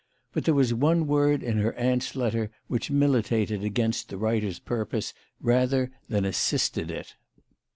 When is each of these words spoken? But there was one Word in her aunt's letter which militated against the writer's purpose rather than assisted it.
But 0.33 0.45
there 0.45 0.55
was 0.55 0.73
one 0.73 1.05
Word 1.05 1.43
in 1.43 1.59
her 1.59 1.75
aunt's 1.75 2.15
letter 2.15 2.49
which 2.65 2.89
militated 2.89 3.63
against 3.63 4.09
the 4.09 4.17
writer's 4.17 4.57
purpose 4.57 5.13
rather 5.39 5.91
than 6.09 6.25
assisted 6.25 6.89
it. 6.89 7.13